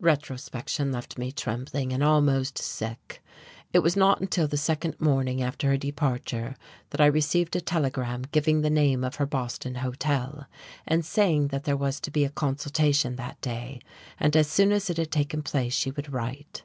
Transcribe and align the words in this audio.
Retrospection 0.00 0.90
left 0.90 1.16
me 1.16 1.30
trembling 1.30 1.92
and 1.92 2.02
almost 2.02 2.58
sick. 2.58 3.22
It 3.72 3.84
was 3.84 3.94
not 3.94 4.20
until 4.20 4.48
the 4.48 4.56
second 4.56 5.00
morning 5.00 5.40
after 5.40 5.68
her 5.68 5.76
departure 5.76 6.56
that 6.90 7.00
I 7.00 7.06
received 7.06 7.54
a 7.54 7.60
telegram 7.60 8.22
giving 8.32 8.62
the 8.62 8.68
name 8.68 9.04
of 9.04 9.14
her 9.14 9.26
Boston 9.26 9.76
hotel, 9.76 10.46
and 10.88 11.04
saying 11.04 11.50
that 11.54 11.62
there 11.62 11.76
was 11.76 12.00
to 12.00 12.10
be 12.10 12.24
a 12.24 12.30
consultation 12.30 13.14
that 13.14 13.40
day, 13.40 13.80
and 14.18 14.34
as 14.36 14.50
soon 14.50 14.72
as 14.72 14.90
it 14.90 14.96
had 14.96 15.12
taken 15.12 15.40
place 15.40 15.72
she 15.74 15.92
would 15.92 16.12
write. 16.12 16.64